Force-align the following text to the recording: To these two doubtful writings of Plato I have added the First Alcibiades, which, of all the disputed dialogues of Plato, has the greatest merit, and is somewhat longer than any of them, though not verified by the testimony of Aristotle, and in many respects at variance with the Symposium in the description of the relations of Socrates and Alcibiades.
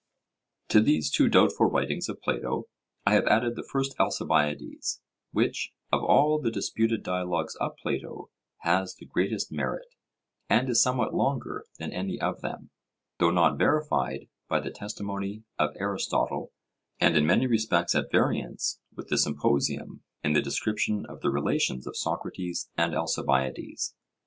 To 0.69 0.81
these 0.81 1.11
two 1.11 1.29
doubtful 1.29 1.67
writings 1.67 2.09
of 2.09 2.23
Plato 2.23 2.63
I 3.05 3.13
have 3.13 3.27
added 3.27 3.55
the 3.55 3.61
First 3.71 3.93
Alcibiades, 3.99 4.99
which, 5.31 5.73
of 5.93 6.03
all 6.03 6.39
the 6.41 6.49
disputed 6.49 7.03
dialogues 7.03 7.55
of 7.57 7.75
Plato, 7.75 8.31
has 8.61 8.95
the 8.95 9.05
greatest 9.05 9.51
merit, 9.51 9.85
and 10.49 10.67
is 10.69 10.81
somewhat 10.81 11.13
longer 11.13 11.65
than 11.77 11.91
any 11.93 12.19
of 12.19 12.41
them, 12.41 12.71
though 13.19 13.29
not 13.29 13.59
verified 13.59 14.27
by 14.49 14.59
the 14.59 14.71
testimony 14.71 15.43
of 15.59 15.75
Aristotle, 15.75 16.51
and 16.99 17.15
in 17.15 17.27
many 17.27 17.45
respects 17.45 17.93
at 17.93 18.09
variance 18.11 18.79
with 18.95 19.09
the 19.09 19.19
Symposium 19.19 20.01
in 20.23 20.33
the 20.33 20.41
description 20.41 21.05
of 21.07 21.21
the 21.21 21.29
relations 21.29 21.85
of 21.85 21.95
Socrates 21.95 22.71
and 22.75 22.95
Alcibiades. 22.95 23.93